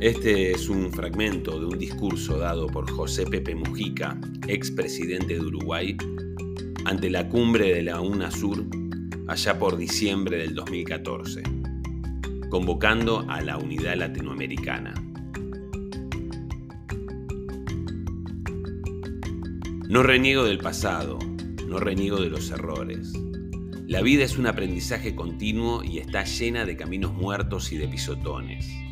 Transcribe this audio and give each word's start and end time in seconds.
Este 0.00 0.50
es 0.50 0.68
un 0.68 0.92
fragmento 0.92 1.58
de 1.58 1.64
un 1.64 1.78
discurso 1.78 2.36
dado 2.36 2.66
por 2.66 2.90
José 2.90 3.24
Pepe 3.24 3.54
Mujica, 3.54 4.20
expresidente 4.46 5.34
de 5.34 5.40
Uruguay, 5.40 5.96
ante 6.84 7.08
la 7.08 7.26
cumbre 7.30 7.72
de 7.72 7.82
la 7.82 8.02
UNASUR 8.02 8.66
allá 9.26 9.58
por 9.58 9.78
diciembre 9.78 10.36
del 10.36 10.54
2014, 10.54 11.42
convocando 12.50 13.24
a 13.30 13.40
la 13.40 13.56
unidad 13.56 13.96
latinoamericana. 13.96 14.92
No 19.88 20.02
reniego 20.02 20.44
del 20.44 20.58
pasado, 20.58 21.18
no 21.66 21.78
reniego 21.78 22.20
de 22.20 22.28
los 22.28 22.50
errores. 22.50 23.14
La 23.86 24.02
vida 24.02 24.24
es 24.24 24.36
un 24.36 24.46
aprendizaje 24.46 25.14
continuo 25.14 25.82
y 25.82 26.00
está 26.00 26.24
llena 26.24 26.66
de 26.66 26.76
caminos 26.76 27.14
muertos 27.14 27.72
y 27.72 27.78
de 27.78 27.88
pisotones. 27.88 28.85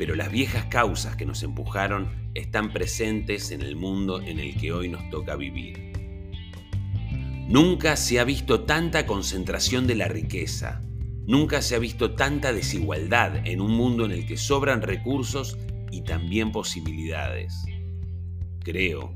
Pero 0.00 0.14
las 0.14 0.32
viejas 0.32 0.64
causas 0.64 1.14
que 1.14 1.26
nos 1.26 1.42
empujaron 1.42 2.08
están 2.32 2.72
presentes 2.72 3.50
en 3.50 3.60
el 3.60 3.76
mundo 3.76 4.22
en 4.22 4.38
el 4.38 4.56
que 4.58 4.72
hoy 4.72 4.88
nos 4.88 5.10
toca 5.10 5.36
vivir. 5.36 5.92
Nunca 7.46 7.96
se 7.96 8.18
ha 8.18 8.24
visto 8.24 8.62
tanta 8.62 9.04
concentración 9.04 9.86
de 9.86 9.96
la 9.96 10.08
riqueza, 10.08 10.80
nunca 11.26 11.60
se 11.60 11.74
ha 11.74 11.78
visto 11.78 12.14
tanta 12.14 12.54
desigualdad 12.54 13.46
en 13.46 13.60
un 13.60 13.72
mundo 13.72 14.06
en 14.06 14.12
el 14.12 14.26
que 14.26 14.38
sobran 14.38 14.80
recursos 14.80 15.58
y 15.92 16.00
también 16.00 16.50
posibilidades. 16.50 17.52
Creo 18.60 19.14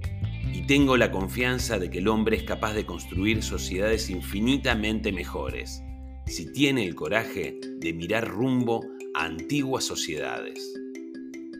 y 0.52 0.66
tengo 0.66 0.98
la 0.98 1.10
confianza 1.10 1.78
de 1.78 1.88
que 1.88 2.00
el 2.00 2.08
hombre 2.08 2.36
es 2.36 2.42
capaz 2.42 2.74
de 2.74 2.84
construir 2.84 3.42
sociedades 3.42 4.10
infinitamente 4.10 5.12
mejores 5.12 5.82
si 6.26 6.52
tiene 6.52 6.84
el 6.84 6.94
coraje 6.94 7.58
de 7.78 7.92
mirar 7.94 8.28
rumbo 8.28 8.84
antiguas 9.14 9.84
sociedades. 9.84 10.74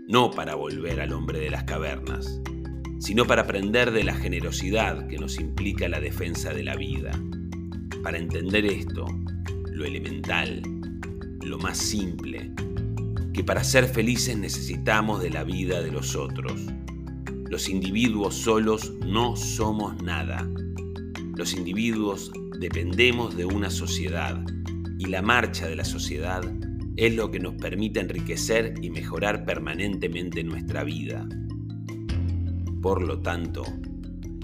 No 0.08 0.30
para 0.30 0.55
volver 0.55 1.00
al 1.00 1.12
hombre 1.12 1.41
de 1.41 1.50
las 1.50 1.64
cavernas, 1.64 2.41
sino 2.98 3.27
para 3.27 3.42
aprender 3.42 3.91
de 3.91 4.05
la 4.05 4.14
generosidad 4.14 5.06
que 5.08 5.19
nos 5.19 5.38
implica 5.38 5.88
la 5.88 6.00
defensa 6.00 6.52
de 6.52 6.64
la 6.64 6.77
vida. 6.77 7.12
Para 8.02 8.19
entender 8.19 8.66
esto, 8.66 9.06
lo 9.70 9.84
elemental, 9.84 10.62
lo 11.42 11.58
más 11.58 11.78
simple, 11.78 12.52
que 13.33 13.44
para 13.44 13.64
ser 13.64 13.86
felices 13.86 14.36
necesitamos 14.36 15.22
de 15.22 15.30
la 15.30 15.44
vida 15.44 15.80
de 15.83 15.91
los 15.91 16.14
otros 16.14 16.61
los 17.55 17.68
individuos 17.68 18.34
solos 18.34 18.94
no 19.06 19.36
somos 19.36 20.02
nada. 20.02 20.44
Los 21.36 21.55
individuos 21.55 22.33
dependemos 22.58 23.36
de 23.36 23.44
una 23.44 23.70
sociedad 23.70 24.44
y 24.98 25.06
la 25.06 25.22
marcha 25.22 25.68
de 25.68 25.77
la 25.77 25.84
sociedad 25.84 26.42
es 26.96 27.14
lo 27.14 27.30
que 27.30 27.40
nos 27.40 27.54
permite 27.54 28.00
enriquecer 28.00 28.74
y 28.82 28.90
mejorar 28.90 29.44
permanentemente 29.44 30.44
nuestra 30.44 30.84
vida. 30.84 31.28
Por 32.80 33.02
lo 33.02 33.20
tanto, 33.20 33.64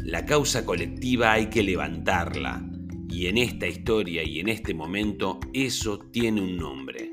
la 0.05 0.25
causa 0.25 0.65
colectiva 0.65 1.33
hay 1.33 1.47
que 1.47 1.63
levantarla 1.63 2.67
y 3.09 3.27
en 3.27 3.39
esta 3.39 3.67
historia 3.67 4.23
y 4.25 4.41
en 4.41 4.49
este 4.49 4.75
momento 4.75 5.41
eso 5.53 5.99
tiene 5.99 6.41
un 6.41 6.57
nombre. 6.57 7.13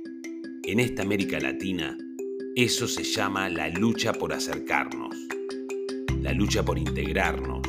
En 0.64 0.80
esta 0.80 1.04
América 1.04 1.40
Latina, 1.40 1.98
eso 2.56 2.88
se 2.88 3.04
llama 3.04 3.50
la 3.50 3.70
lucha 3.70 4.14
por 4.14 4.34
acercarnos 4.34 5.28
la 6.28 6.34
lucha 6.34 6.64
por 6.66 6.78
integrarnos, 6.78 7.62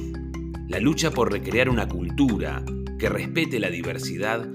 la 0.69 0.81
lucha 0.81 1.13
por 1.13 1.31
recrear 1.31 1.69
una 1.69 1.87
cultura 1.87 2.65
que 2.99 3.09
respete 3.09 3.61
la 3.61 3.71
diversidad, 3.71 4.49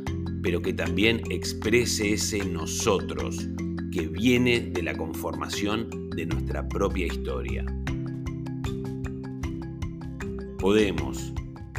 pero 0.44 0.62
que 0.62 0.74
también 0.74 1.22
exprese 1.32 2.14
ese 2.14 2.46
nosotros 2.46 3.48
que 3.92 4.08
viene 4.08 4.60
de 4.60 4.84
la 4.84 4.96
conformación 4.96 6.10
de 6.16 6.26
nuestra 6.26 6.68
propia 6.68 7.08
historia. 7.08 7.66
Podemos 10.59 11.34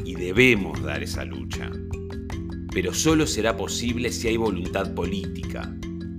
y 0.04 0.14
debemos 0.14 0.82
dar 0.82 1.02
esa 1.02 1.24
lucha, 1.24 1.70
pero 2.72 2.94
solo 2.94 3.26
será 3.26 3.56
posible 3.56 4.10
si 4.10 4.28
hay 4.28 4.38
voluntad 4.38 4.94
política, 4.94 5.76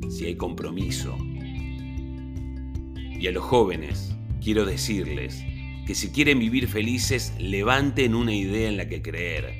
si 0.09 0.25
hay 0.25 0.35
compromiso. 0.35 1.17
Y 3.19 3.27
a 3.27 3.31
los 3.31 3.43
jóvenes 3.43 4.15
quiero 4.43 4.65
decirles 4.65 5.43
que 5.87 5.95
si 5.95 6.09
quieren 6.09 6.39
vivir 6.39 6.67
felices, 6.67 7.33
levanten 7.39 8.13
una 8.13 8.33
idea 8.33 8.69
en 8.69 8.77
la 8.77 8.87
que 8.87 9.01
creer. 9.01 9.53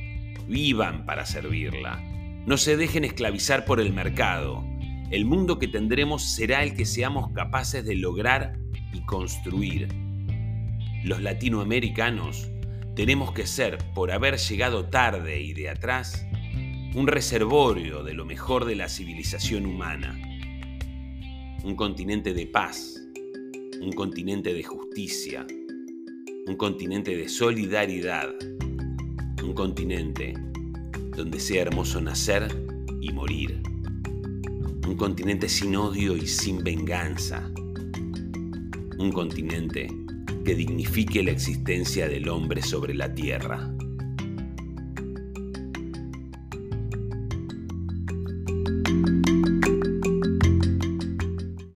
Vivan 0.47 1.05
para 1.05 1.25
servirla. 1.25 2.14
No 2.45 2.57
se 2.57 2.77
dejen 2.77 3.03
esclavizar 3.03 3.65
por 3.65 3.79
el 3.79 3.91
mercado. 3.91 4.63
El 5.09 5.25
mundo 5.25 5.57
que 5.57 5.67
tendremos 5.67 6.21
será 6.21 6.63
el 6.63 6.75
que 6.75 6.85
seamos 6.85 7.31
capaces 7.31 7.83
de 7.83 7.95
lograr 7.95 8.59
y 8.93 9.01
construir. 9.01 9.87
Los 11.03 11.23
latinoamericanos 11.23 12.51
tenemos 12.95 13.31
que 13.31 13.47
ser, 13.47 13.79
por 13.95 14.11
haber 14.11 14.37
llegado 14.37 14.85
tarde 14.85 15.41
y 15.41 15.53
de 15.53 15.69
atrás, 15.69 16.23
un 16.93 17.07
reservorio 17.07 18.03
de 18.03 18.13
lo 18.13 18.25
mejor 18.25 18.65
de 18.65 18.75
la 18.75 18.89
civilización 18.89 19.65
humana. 19.65 20.15
Un 21.63 21.75
continente 21.75 22.35
de 22.35 22.45
paz, 22.45 23.01
un 23.81 23.91
continente 23.91 24.53
de 24.53 24.61
justicia, 24.61 25.47
un 26.45 26.55
continente 26.57 27.17
de 27.17 27.27
solidaridad, 27.27 28.29
un 29.43 29.53
continente 29.55 30.35
donde 31.15 31.39
sea 31.39 31.61
hermoso 31.61 32.01
nacer 32.01 32.47
y 33.01 33.11
morir, 33.11 33.61
un 34.87 34.95
continente 34.95 35.49
sin 35.49 35.75
odio 35.75 36.15
y 36.15 36.27
sin 36.27 36.63
venganza, 36.63 37.49
un 38.97 39.11
continente 39.11 39.87
que 40.43 40.55
dignifique 40.55 41.23
la 41.23 41.31
existencia 41.31 42.07
del 42.07 42.29
hombre 42.29 42.61
sobre 42.61 42.93
la 42.93 43.13
tierra. 43.13 43.73